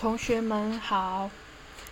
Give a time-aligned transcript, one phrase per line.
[0.00, 1.30] 同学们好，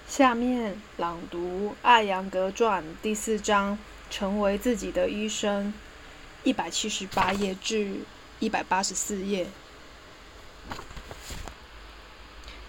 [0.07, 3.79] 下面朗读《艾扬格传》第四章，
[4.09, 5.75] 成为自己的医生，
[6.43, 7.97] 一百七十八页至
[8.39, 9.49] 一百八十四页。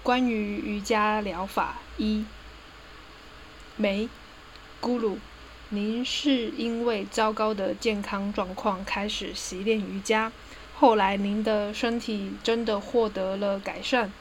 [0.03, 2.25] 关于瑜伽疗法一，
[3.77, 4.09] 梅，
[4.81, 5.19] 咕噜，
[5.69, 10.33] 您是因为糟糕的健康状况开始习练瑜伽，
[10.75, 14.11] 后来您的身体真的获得了改善。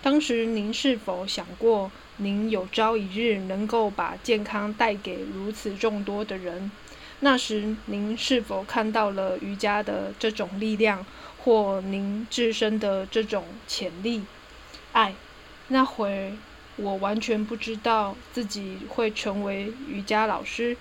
[0.00, 6.70] 当时您是否想过，您有朝一日能够把健康带给如此众多的人？
[7.20, 11.04] 那时您是否看到了瑜伽的这种力量，
[11.38, 14.22] 或您自身的这种潜力？
[14.92, 15.14] 爱，
[15.66, 16.32] 那会
[16.76, 20.76] 我完全不知道自己会成为瑜伽老师。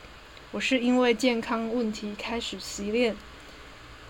[0.51, 3.15] 我是因为健康问题开始习练。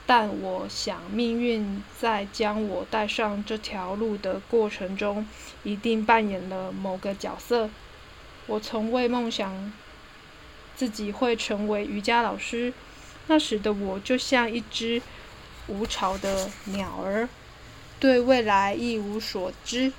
[0.08, 5.28] 但我想，命运在将我带上这条路的过程中，
[5.64, 7.70] 一定扮演了某个角色。
[8.46, 9.74] 我从未梦想
[10.78, 12.74] 自己会成为瑜伽老师。
[13.28, 15.02] 那时的我就像一只
[15.68, 17.28] 无巢的鸟儿，
[18.00, 19.92] 对未来一无所知。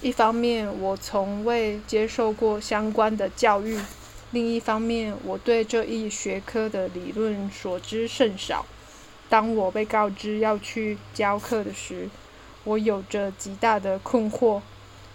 [0.00, 3.80] 一方面，我从未接受过相关的教育；
[4.30, 8.64] 另一方面，我对这一学科的理论所知甚少。
[9.30, 12.10] 当我被告知要去教课的时，
[12.64, 14.60] 我有着极大的困惑。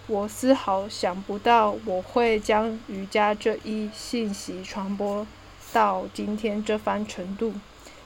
[0.08, 5.26] 我丝毫想不到我会将瑜伽这一信息传播
[5.74, 7.56] 到今天这番程度。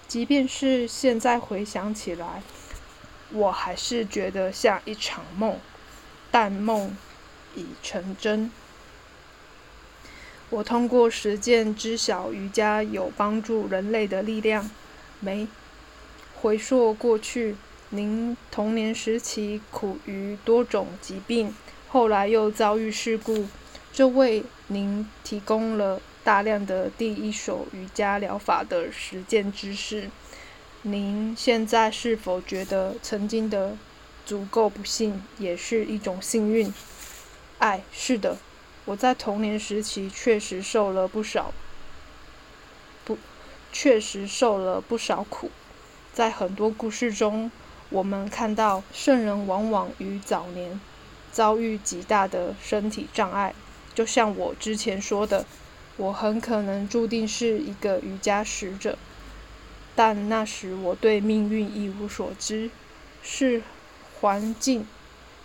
[0.08, 2.42] 即便是现在回想起来，
[3.32, 5.60] 我还是觉得像一场梦，
[6.32, 6.98] 但梦
[7.56, 8.50] 已成真。
[10.50, 14.68] 我通过实践知晓瑜伽有帮助人类的力量，
[15.20, 15.48] 没？
[16.42, 17.58] 回溯过去，
[17.90, 21.54] 您童年时期苦于多种疾病，
[21.90, 23.46] 后来又遭遇事故，
[23.92, 30.09] 这为您提供了大量的第一手瑜伽疗法的实践知识。
[30.84, 33.75] 您现在是否觉得曾经的
[34.25, 36.74] 足够不幸也是一种幸运？
[37.58, 38.38] 爱，是的，
[38.86, 41.53] 我在童年时期确实受了不少，
[43.03, 43.18] 不，
[43.74, 45.52] 确实受了不少苦。
[46.14, 47.50] 在很多故事中，
[47.90, 50.80] 我们看到圣人往往于早年
[51.31, 53.53] 遭遇极大的身体障碍。
[53.96, 55.46] 就像我之前说的，
[55.98, 58.98] 我很可能注定是一个瑜伽使者，
[59.96, 62.69] 但那时我对命运一无所知，
[63.22, 63.62] 是
[64.19, 64.86] 环境，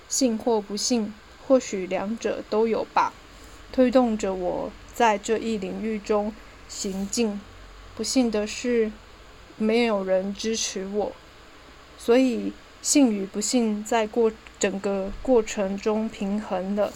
[0.09, 1.15] 幸或不幸，
[1.47, 3.13] 或许两者都有吧，
[3.71, 6.33] 推动着我在这一领域中
[6.69, 7.41] 行进。
[7.95, 8.91] 不幸的是。
[9.57, 11.13] 没有人支持我，
[11.97, 16.93] 所以幸与不幸在过整个过程中平衡了。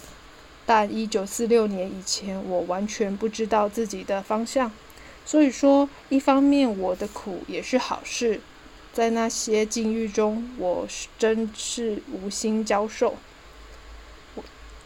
[0.65, 4.71] 但一九四六年以前，我完全不知道自己的方向。
[5.25, 8.41] 所以说，一方面我的苦也是好事，
[8.93, 10.87] 在那些境遇中，我
[11.17, 13.15] 真是无心教授。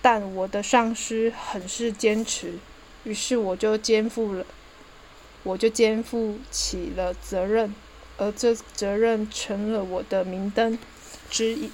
[0.01, 2.55] 但我的上司很是坚持，
[3.05, 4.45] 于是我就肩负了。
[5.43, 7.75] 我就肩负起了责任，
[8.17, 10.79] 而这责任成了我的明灯，
[11.29, 11.69] 指引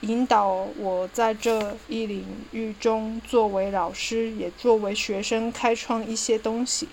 [0.00, 6.88] 引导我在这一领域中，作为老师，也作为学生，开创一些东西。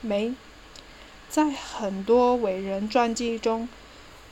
[0.00, 0.34] 没，
[1.28, 3.68] 在很多伟人传记中，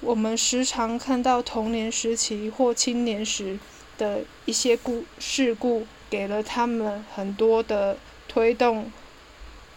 [0.00, 3.58] 我们时常看到童年时期或青年时
[3.96, 8.90] 的一些故事故，给了他们很多的推动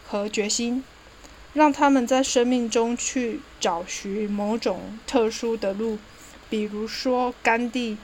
[0.04, 0.82] 和决心。
[1.54, 5.98] 让他们在生命中去找寻某种特殊的路，
[6.48, 7.98] 比如说甘地，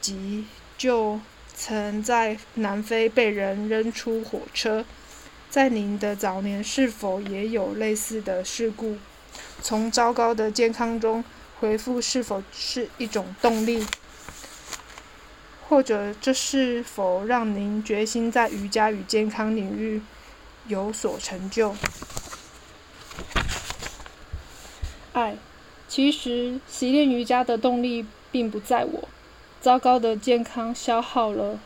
[0.00, 0.44] 即
[0.76, 1.20] 就
[1.54, 4.84] 曾在南非被人扔出火车。
[5.48, 8.98] 在您的早年是否也有类似的事故？
[9.62, 11.24] 从糟糕的健康中
[11.58, 13.84] 恢复是否是一种动力？
[15.68, 20.02] 或者这是否让您决心在瑜伽与健康领域
[20.66, 21.74] 有所成就？
[25.12, 25.36] 爱，
[25.88, 29.08] 其实习练瑜伽的动力并不在我。
[29.60, 31.58] 糟糕的健康消耗了，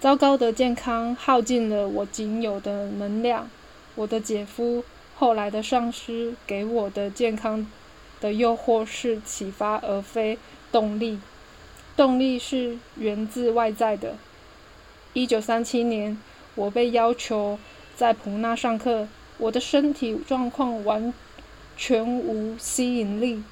[0.00, 3.48] 糟糕的健康耗尽了我仅有的能量。
[3.96, 4.84] 我的姐夫，
[5.16, 7.66] 后来的上司给我的健康
[8.20, 10.38] 的诱惑是启发而非
[10.70, 11.18] 动力，
[11.96, 14.16] 动力是源自外在的。
[15.12, 16.20] 一九三七年，
[16.56, 17.58] 我被要求
[17.96, 19.08] 在普纳上课，
[19.38, 21.14] 我的身体状况完。
[21.76, 23.42] 全无吸引力。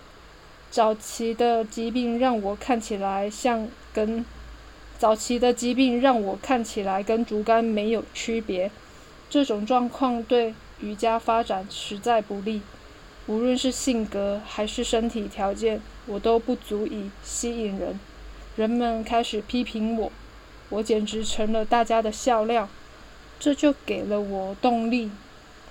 [0.70, 4.24] 早期的疾病让我看起来像跟
[4.98, 8.70] 早期的疾病让我看起来跟竹竿没有区别，
[9.28, 12.62] 这种状况对瑜伽发展实在不利。
[13.26, 18.00] 无论是性格还是身体条件，我都不足以吸引人。
[18.56, 20.10] 人们开始批评我，
[20.70, 22.68] 我简直成了大家的笑料。
[23.38, 25.10] 这就给了我动力。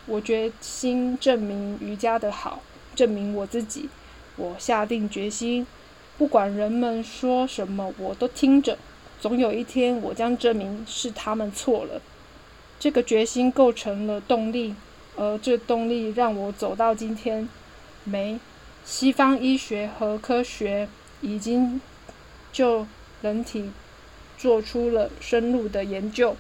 [0.06, 2.62] 我决心证明瑜伽的好，
[2.96, 3.90] 证明我自己。
[4.38, 5.68] 我下定决心，
[6.18, 8.78] 不管人们说什么，我都听着。
[9.20, 12.02] 总有一天，我将证明是他们错了。
[12.80, 14.74] 这个决心构成了动力，
[15.16, 17.48] 而这动力让我走到今天。
[18.04, 18.40] 没，
[18.84, 20.90] 西方医学和科学
[21.22, 21.80] 已经
[22.52, 22.88] 就
[23.22, 23.70] 人体
[24.40, 26.36] 做出了深入的研究，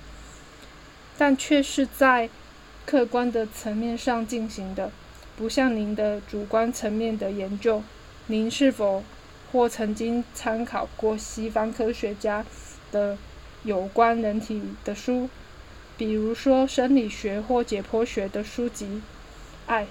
[1.20, 2.30] 但却是在
[2.86, 4.92] 客观的层面上进行的，
[5.38, 7.84] 不像您的主观层面的研究。
[8.28, 9.04] 您是否
[9.52, 12.46] 或曾经参考过西方科学家？
[12.92, 13.18] 的
[13.64, 15.30] 有关人体的书，
[15.98, 19.02] 比如说生理学或解剖学的书籍。
[19.66, 19.88] 爱，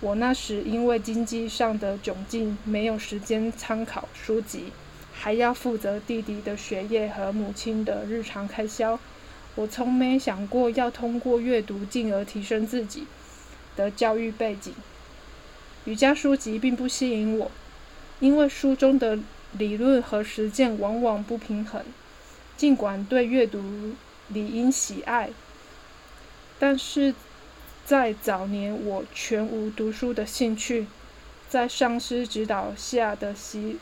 [0.00, 4.66] 我那时因为经济上的窘境，没有时间参考书籍，
[5.12, 8.96] 还要负责弟弟的学业和母亲的日常开销。
[9.56, 13.06] 我从没想过要通过阅读进而提升自己
[13.76, 14.72] 的教育背景。
[15.84, 17.50] 瑜伽书籍并不吸引我，
[18.20, 19.18] 因为书中的
[19.52, 21.84] 理论和实践往往不平衡。
[22.56, 23.94] 尽管对阅读
[24.28, 25.30] 理应喜爱，
[26.58, 27.14] 但是
[27.86, 30.86] 在早年我全无读书的兴趣。
[31.48, 33.78] 在上师指导下的习，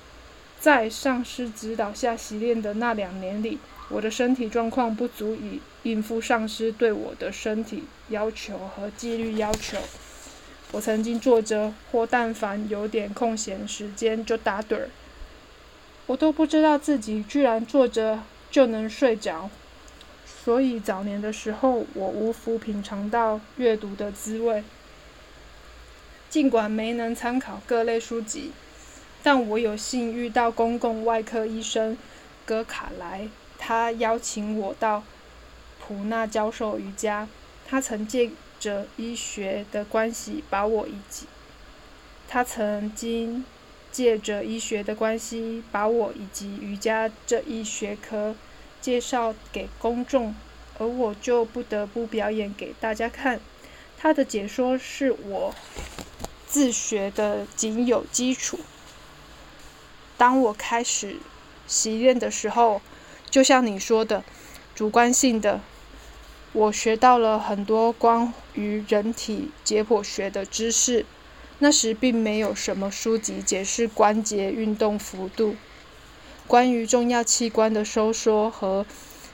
[0.58, 9.78] 在上师指导下习练的那两年里，我的身体状况不足以应付上司对我的身体要求和纪律要求。
[10.72, 14.90] 我曾经坐着，或但凡有点空闲时间就打盹儿。
[16.06, 18.20] 我都不知道自己居然坐着。
[18.50, 19.50] 就能睡着，
[20.24, 24.64] 所以早年的时候，我无福品尝到阅读的滋味。
[26.30, 28.52] 尽管没能参考各类书籍，
[29.22, 31.98] 但我有幸遇到公共外科医生
[32.46, 33.28] 戈卡莱，
[33.68, 35.04] 他邀请我到
[35.78, 37.28] 普纳教授瑜伽。
[37.68, 41.26] 他曾借着医学的关系把我以及
[42.26, 43.44] 他曾经。
[43.90, 48.36] 借着医学的关系，把我以及瑜伽这一学科
[48.82, 50.34] 介绍给公众，
[50.78, 53.40] 而我就不得不表演给大家看。
[53.98, 55.54] 他的解说是我
[56.46, 58.60] 自学的仅有基础。
[60.18, 61.16] 当我开始
[61.66, 62.82] 习练的时候，
[63.30, 64.24] 就像你说的，
[64.74, 65.60] 主观性的，
[66.52, 71.04] 我学到了很多关于人体解剖学的知识。
[71.60, 75.56] 那时并没有什么书籍解释关节运动幅度、
[76.46, 78.86] 关于重要器官的收缩和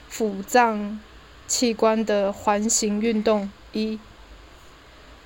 [0.09, 0.99] 腹脏
[1.47, 3.51] 器官的环形运动。
[3.73, 3.99] 一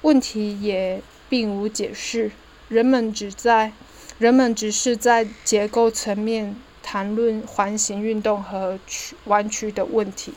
[0.01, 2.31] 问题也并无解释，
[2.67, 3.71] 人们只在
[4.17, 6.57] 人们只是在结构层面
[6.91, 10.33] 谈论环形运动和曲弯曲的问题，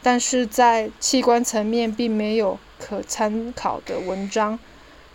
[0.00, 4.60] 但是在器官层面并没有可参考的文章。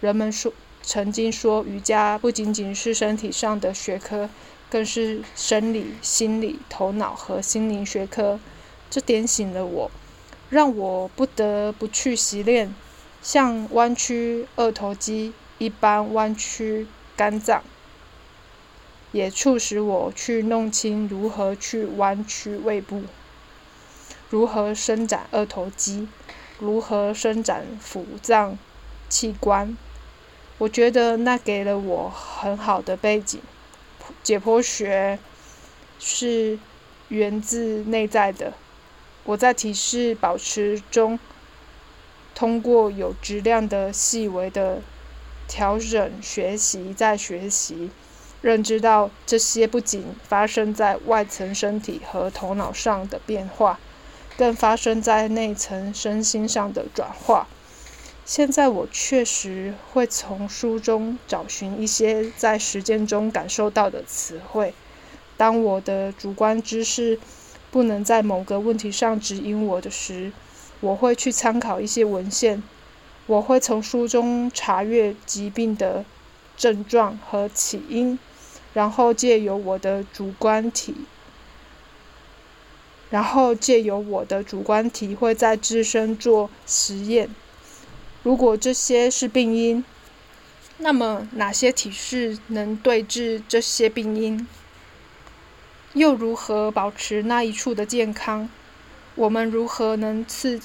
[0.02, 0.52] 人们说，
[0.84, 4.30] 曾经说，瑜伽不仅仅是身体上的学科，
[4.70, 8.38] 更是生理、心理、头脑和心灵学科。
[8.90, 9.90] 这点醒了我，
[10.50, 12.76] 让我不得不去习练，
[13.22, 17.64] 像弯曲二头肌一般弯曲肝脏，
[19.16, 23.04] 也促使我去弄清如何去弯曲胃部，
[24.30, 26.10] 如何伸展二头肌，
[26.60, 28.60] 如何伸展腹脏
[29.08, 29.78] 器官。
[30.58, 33.40] 我觉得那给了我很好的背景。
[34.22, 35.18] 解剖学
[35.98, 36.60] 是
[37.08, 38.52] 源自内在的。
[39.24, 41.18] 我在体式保持中，
[42.36, 44.82] 通过有质量的细微的
[45.48, 47.90] 调整学习，在学习，
[48.46, 53.80] 认知到这些不仅发生在外层身体和头脑上的变化，
[54.38, 57.48] 更发生在内层身心上的转化。
[58.24, 64.76] 现在我确实会从书中找寻一些在实践中感受到的词汇。
[65.36, 67.20] 当我的主观知识
[67.72, 70.32] 不能在某个问题上指引我的时，
[70.82, 72.62] 我会去参考一些文献。
[73.26, 76.06] 我会从书中查阅疾病的
[76.56, 78.20] 症状和起因，
[78.76, 80.94] 然后借由我的主观体，
[83.10, 87.30] 然后借由我的主观体会在自身做实验。
[88.22, 89.86] 如果这些是病因，
[90.80, 94.46] 那么哪些体式能对治这些病因？
[95.94, 98.50] 又如何保持那一处的健康？
[99.16, 100.60] 我们如何能刺？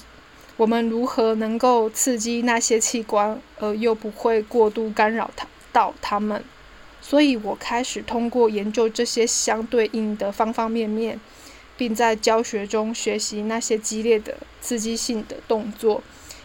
[0.57, 6.43] 我们如何能够刺激那些器官，而又不会过度干扰它到它们？
[7.01, 11.19] 所以我开始通过研究这些相对应的方方面面，
[11.75, 16.03] 并在教学中学习那些激烈的刺激性的动作。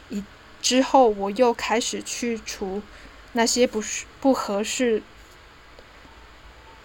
[0.09, 0.25] 以
[0.63, 2.83] 之后，我又开始去除
[3.35, 5.03] 那些不是不合适。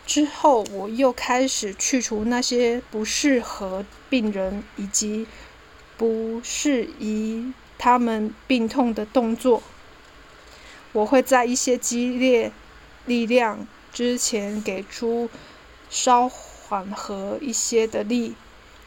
[0.06, 5.26] 之后，我又开始去除那些不适合病人以及
[5.96, 9.64] 不适宜他们病痛的动作。
[10.92, 12.52] 我会在一些激烈
[13.06, 15.30] 力量之前给出
[15.90, 18.36] 稍缓和一些的力，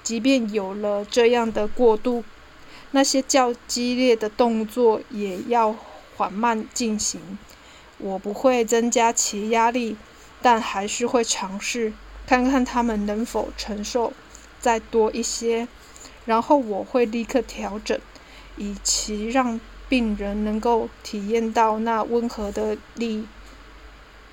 [0.02, 2.24] 即便有了这样的过渡，
[2.90, 5.76] 那些较激烈的动作也要
[6.16, 7.38] 缓慢进行。
[7.98, 9.96] 我不会增加其压力。
[10.42, 11.94] 但还是会尝试
[12.26, 14.12] 看看他们能否承受
[14.60, 15.66] 再多一些，
[16.26, 17.98] 然后我会立刻调整，
[18.58, 23.26] 以其让病人能够体验到那温和的力。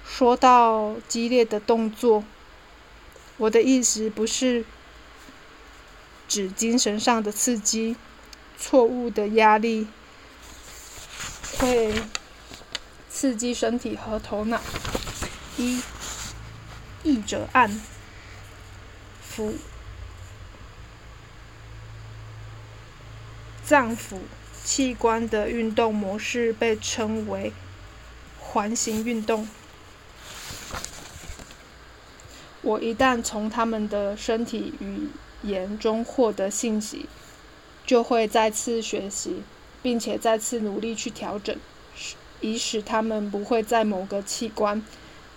[0.05, 2.23] 说到激烈的动作，
[3.37, 4.65] 我的意思不是
[6.27, 7.95] 指精神上的刺激，
[8.57, 9.87] 错误的压力
[11.57, 11.93] 会
[13.09, 14.61] 刺激身体和头脑。
[15.57, 15.81] 一
[17.03, 17.81] 译者按
[19.21, 19.55] 腹
[23.63, 24.19] 脏腑
[24.63, 27.51] 器官的运动模式被称为
[28.39, 29.47] 环形运动。
[32.61, 35.09] 我一旦从他们的身体语
[35.43, 37.07] 言中获得信息，
[37.85, 39.43] 就会再次学习，
[39.81, 41.55] 并且再次努力去调整，
[42.39, 44.83] 以使他们不会在某个器官，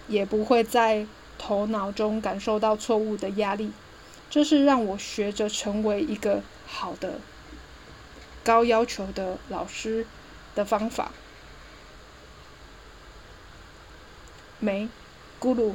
[0.08, 1.06] 也不会在。
[1.36, 3.72] 头脑中感受到错误的压力，
[4.30, 7.18] 这是让我学着成为一个好的、
[8.44, 10.06] 高要求的老师
[10.54, 11.10] 的方法。
[14.60, 14.88] 没，
[15.40, 15.74] 咕噜。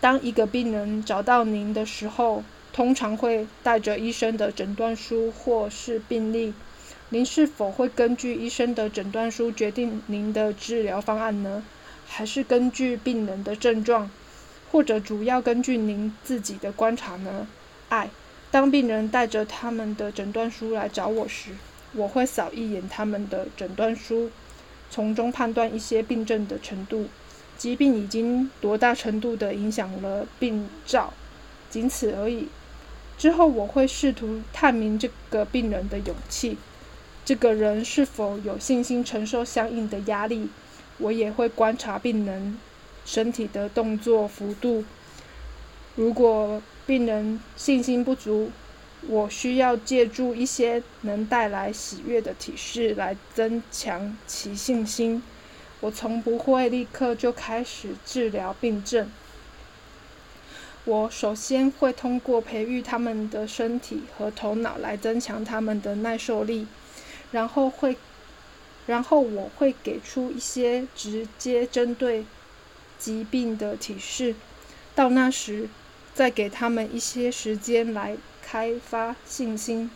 [0.00, 6.52] 当一个病人找到您的时候，通常会带着医生的诊断书或是病历。
[7.08, 11.62] 您是否会根据医生的诊断书决定您的治疗方案呢？
[12.06, 14.10] 还是根据病人的症状？
[14.70, 17.46] 或者主要根据您自己的观察呢？
[17.88, 18.10] 爱，
[18.50, 21.52] 当病人带着他们的诊断书来找我时，
[21.94, 24.30] 我会扫一眼他们的诊断书，
[24.90, 27.06] 从中判断一些病症的程度，
[27.56, 31.12] 疾病已经多大程度的影响了病灶，
[31.70, 32.48] 仅此而已。
[33.18, 36.56] 之后我会试图探明这个病人的勇气，
[37.24, 40.48] 这个人是否有信心承受相应的压力。
[40.98, 42.58] 我也会观察病人。
[43.08, 44.84] 身体的动作幅度。
[45.94, 48.50] 如果病人信心不足，
[49.06, 55.22] 我需要借助一些能带来喜悦的体式来增强其信心。
[55.80, 59.10] 我从不会立刻就开始治疗病症。
[60.84, 66.66] 我首先会通过培育他们的身体和头脑来增强他们的耐受力，
[67.32, 67.96] 然后会，
[68.86, 72.24] 然后我会给出一些直接针对。
[72.98, 74.34] 疾病的提示，
[74.94, 75.68] 到那时
[76.14, 79.90] 再给他们一些时间来开发信心，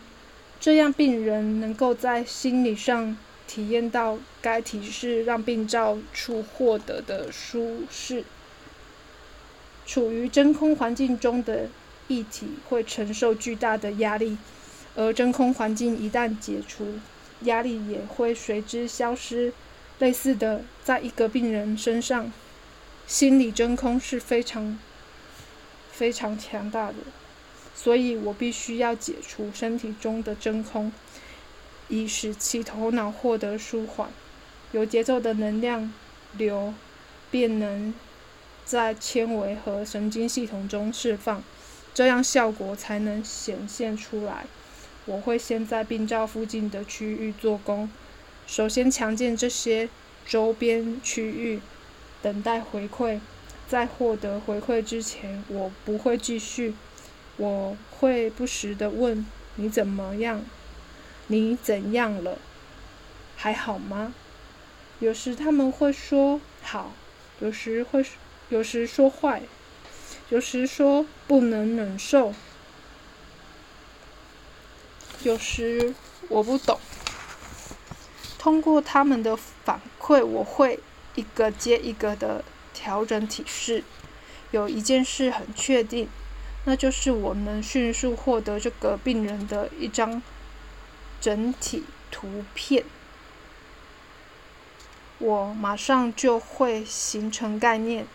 [0.59, 3.17] 这样病人能够在心理上
[3.51, 8.23] 体验到该提示让病灶处获得的舒适。
[9.85, 11.67] 处于真空环境中的
[12.07, 14.37] 液体会承受巨大的压力，
[14.95, 16.93] 而真空环境一旦解除，
[17.41, 19.51] 压力也会随之消失。
[19.99, 22.31] 类似的，在一个病人身上。
[23.05, 24.79] 心理真空是非常
[25.91, 26.95] 非常强大的，
[27.75, 30.93] 所以我必须要解除身体中的真空，
[31.91, 34.09] 以使其头脑获得舒缓。
[34.71, 35.93] 有节奏的能量
[36.37, 36.73] 流
[37.29, 37.93] 便能
[38.65, 41.43] 在纤维和神经系统中释放，
[41.93, 44.45] 这样效果才能显现出来。
[45.05, 47.89] 我会先在病灶附近的区域做工，
[48.47, 49.89] 首先强健这些
[50.25, 51.59] 周边区域。
[52.21, 53.19] 等待回馈，
[53.67, 56.75] 在获得回馈之前，我不会继续。
[57.37, 60.45] 我会不时的问：“你怎么样？
[61.31, 62.37] 你怎样了？
[63.35, 64.13] 还好吗？”
[64.99, 66.91] 有时他们会说“好”，
[67.39, 68.05] 有时会，
[68.49, 69.41] 有时说“坏”，
[70.29, 72.33] 有时说“不能忍受”，
[75.23, 75.95] 有时
[76.29, 76.79] 我不懂。
[78.37, 80.79] 通过他们的反馈，我会。
[81.15, 82.41] 一个接一个的
[82.73, 83.83] 调整体式。
[84.51, 86.07] 有一件事很确定，
[86.63, 90.23] 那就是我能迅速获得这个病人的一张
[91.21, 92.83] 整体图片，
[95.19, 98.05] 我马上就会形成概念。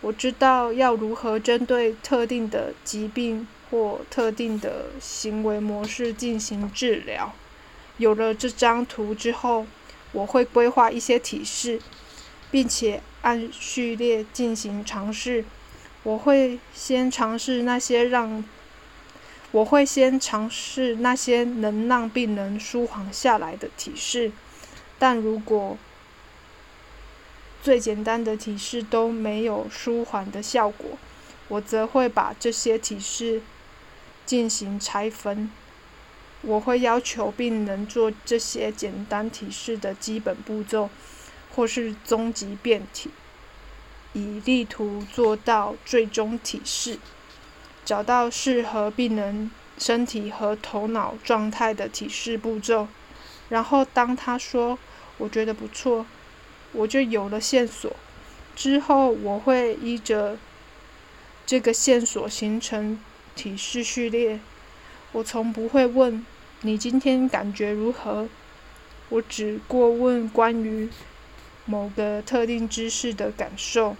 [0.00, 7.32] 我知道要如何针对特定的疾病或特定的行为模式进行治疗。
[7.96, 9.66] 有了这张图之后，
[10.12, 11.80] 我会规划一些提示，
[12.50, 15.44] 并且按序列进行尝试。
[16.04, 18.44] 我会先尝试那些让，
[19.50, 24.30] 我会先尝试那些能让病人舒缓下来的提示，
[24.98, 25.78] 但如果
[27.62, 30.98] 最简单的提示都没有舒缓的效果，
[31.48, 33.42] 我则会把这些提示
[34.26, 35.50] 进行拆分。
[36.42, 40.88] 我会要求病人做这些简单提示的基本步骤，
[41.54, 43.10] 或是终极变体，
[44.12, 46.98] 以力图做到最终提示。
[47.88, 52.86] 找到适合病人身体和头脑状态的体式步骤，
[53.48, 54.78] 然后当他说
[55.16, 56.04] “我觉得不错”。
[56.72, 57.96] 我就有了线索，
[58.54, 60.36] 之后我会依着
[61.46, 63.00] 这个线索形成
[63.34, 64.38] 体式序列。
[65.12, 66.26] 我从不会问
[66.60, 68.28] 你今天感觉如何，
[69.08, 70.90] 我只过问关于
[71.64, 73.96] 某个特定知识的感受。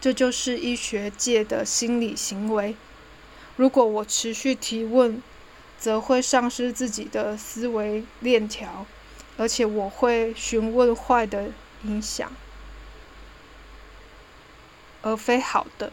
[0.00, 2.76] 这就是医学界的心理行为。
[3.56, 5.22] 如果我持续提问，
[5.78, 8.86] 则会丧失自己的思维链条。
[9.40, 11.50] 而且我会询问坏的
[11.84, 12.32] 影响，
[15.00, 15.92] 而非好的。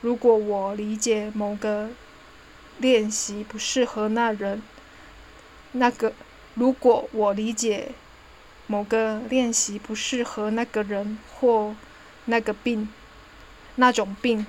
[0.00, 1.90] 如果我理解某个
[2.78, 4.62] 练习不适合那人，
[5.72, 6.12] 那个
[6.54, 7.88] 如果我理解
[8.68, 11.74] 某个练习不适合那个人或
[12.26, 12.88] 那个病，
[13.74, 14.46] 那种病，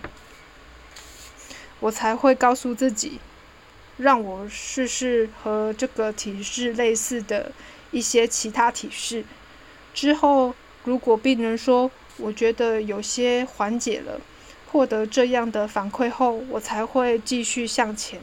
[1.79, 3.19] 我才会告诉自己，
[3.98, 7.51] 让我试试和这个体式类似的。
[7.89, 9.23] 一些其他提示
[9.93, 14.19] 之后，如果病人说“我觉得有些缓解了”，
[14.69, 18.19] 获得这样的反馈后，我才会继续向前。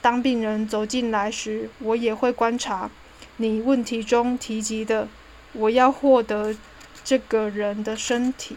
[0.00, 2.90] 当病人走进来时，我也会观察
[3.36, 5.06] 你问题中提及的，
[5.52, 6.56] 我要获得
[7.04, 8.56] 这个人的身体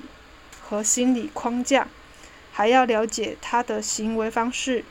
[0.62, 1.88] 和心理框架，
[2.52, 4.86] 还要了解他的行为方式、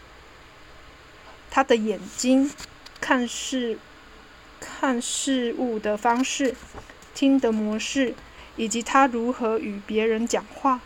[1.51, 2.51] 他的眼睛
[3.01, 3.79] 看事。
[4.61, 6.55] 看事物的方式、
[7.15, 8.15] 听的模式，
[8.57, 10.81] 以及他如何与别人讲话，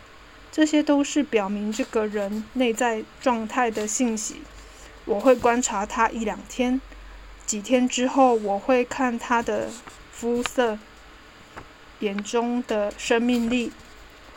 [0.51, 4.41] 这些都是表明这个人内在状态的信息。
[5.05, 6.81] 我会观察他一两天，
[7.45, 9.69] 几天之后，我会看他的
[10.11, 10.77] 肤色、
[11.99, 13.71] 眼中的生命力、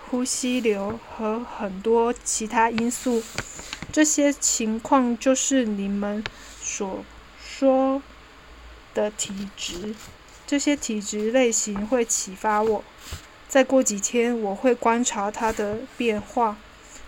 [0.08, 3.22] 呼吸流和很多其他因素。
[3.92, 6.22] 这些情况就是你们
[6.60, 7.04] 所
[7.42, 8.02] 说。
[8.94, 9.94] 的体质，
[10.46, 12.84] 这些体质类型会启发我。
[13.48, 16.58] 再过几天，我会观察它的变化、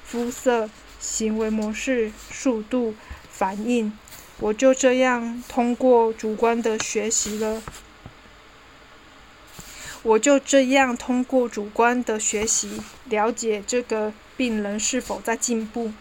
[0.03, 2.95] 肤色、行为模式、速度、
[3.31, 3.93] 反应。
[4.39, 7.63] 我就这样通过主观的学习了。
[10.05, 15.93] 我就这样通过主观的学习，了解这个病人是否在进步。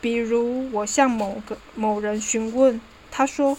[0.00, 2.80] 比如，我向某个某人询问。
[3.10, 3.58] 他说：“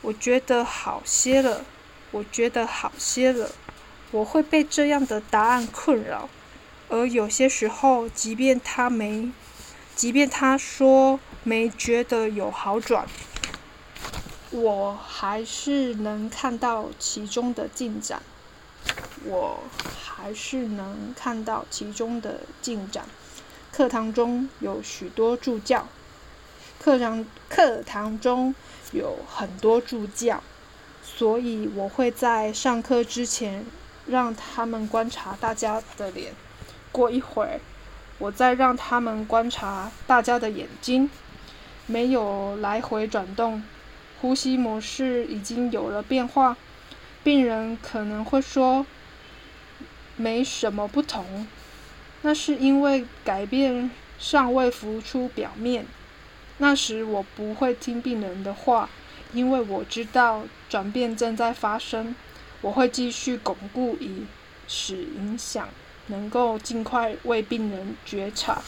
[0.00, 1.66] 我觉得好些了，
[2.12, 3.50] 我觉得好些了。
[4.12, 6.30] 我会被这样的答案困扰，
[6.88, 9.30] 而有些时候，即便他没，
[9.94, 13.06] 即便他说没觉得有好转，
[14.50, 18.22] 我还是能看到其中的进展。
[19.24, 23.04] 我还是能看到其中的进展。
[23.70, 25.86] 课堂中有许多助教。”
[26.80, 28.54] 课堂课堂中
[28.92, 30.42] 有很多助教，
[31.02, 33.66] 所以我会在上课之前
[34.06, 36.32] 让他们观察大家的脸。
[36.90, 37.60] 过一会儿，
[38.18, 41.10] 我再让他们观察大家的眼睛，
[41.84, 43.62] 没有来回转动，
[44.20, 46.56] 呼吸模式已经有了变化。
[47.22, 48.86] 病人可能会说
[50.16, 51.46] 没什么不同，
[52.22, 55.86] 那是因为改变尚未浮出表面。
[56.58, 58.88] 那时我不会听病人的话，
[59.32, 62.14] 因为我知道转变正在发生。
[62.62, 64.24] 我会继续巩固，以
[64.68, 65.68] 使影响
[66.08, 68.62] 能够尽快为病人觉察。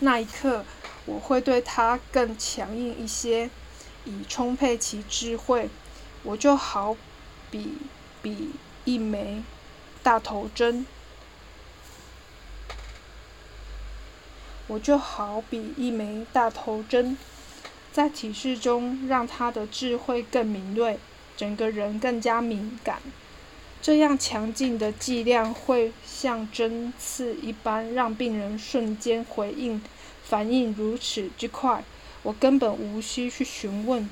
[0.00, 0.64] 那一刻，
[1.06, 3.50] 我会对他更强硬一些
[4.04, 5.68] 以充沛其智慧
[6.22, 6.96] 我就好
[7.50, 7.78] 比
[8.22, 8.50] 比
[8.84, 9.42] 一枚
[10.02, 10.86] 大头针。
[14.70, 17.18] 我就好比一枚大头针
[17.90, 21.00] 在体式中让他的智慧更敏锐
[21.36, 23.02] 整个人更加敏感。
[23.82, 29.82] 这样强劲的剂量会像针刺一般让病人瞬间回应
[30.30, 31.82] 反应如此之快，
[32.22, 34.08] 我根本无需去询问，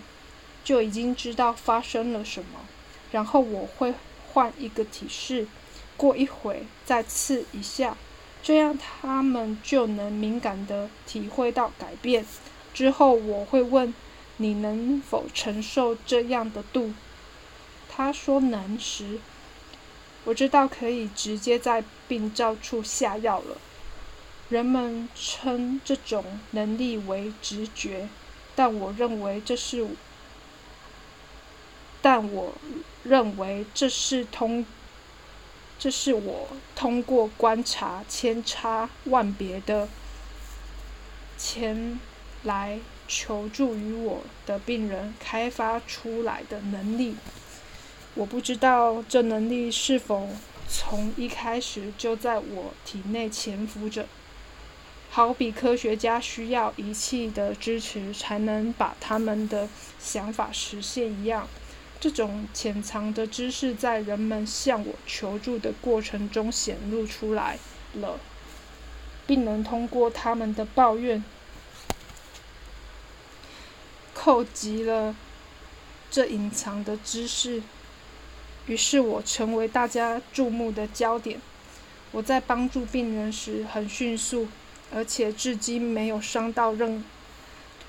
[0.65, 2.59] 就已经知道发生了什么。
[3.13, 3.95] 然后我会
[4.27, 5.47] 换一个体式，
[5.97, 7.97] 过一会再刺一下，
[8.43, 12.27] 这样他们就能敏感地体会到改变。
[12.75, 13.95] 之后我会问
[14.39, 16.93] 你能否承受这样的度，
[17.89, 19.21] 他说能时。
[20.25, 23.57] 我知道可以直接在病灶处下药了。
[24.49, 28.09] 人们称这种能力为直觉，
[28.55, 29.87] 但我认为这是，
[32.01, 32.55] 但我
[33.03, 34.65] 认为这是通，
[35.79, 39.87] 这是我通过观察千差万别的
[41.37, 42.01] 前
[42.45, 47.17] 来求助于我的病人开发出来的能力。
[48.15, 50.29] 我不知道这能力是否
[50.69, 54.09] 从一开始就在我体内潜伏着，
[55.11, 59.69] 好比科学家需要仪器的支持才能把他们的
[59.99, 61.49] 想法实现一样。
[62.01, 67.59] 这种潜藏的知识在人们向我求助的过程中显露出来
[67.95, 68.21] 了，
[69.27, 71.25] 并能通过他们的抱怨，
[74.15, 75.17] 扣集了
[76.09, 77.63] 这隐藏的知识。
[78.67, 81.41] 于是我成为大家注目的焦点。
[82.13, 84.47] 我在帮助病人时很迅速，
[84.95, 87.05] 而且至今没有伤到任，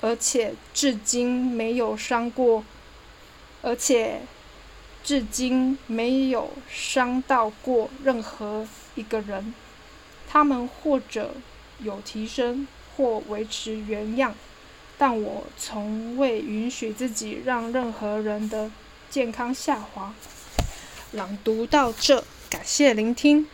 [0.00, 2.64] 而且至今没有伤过，
[3.62, 4.20] 而且
[5.02, 9.54] 至今没有伤到过任何一个人。
[10.28, 11.34] 他们或者
[11.80, 14.34] 有提升，或维持原样，
[14.96, 18.70] 但我从未允许自己让任何人的
[19.08, 20.14] 健康下滑。
[21.12, 23.48] 朗读到这，感谢聆听。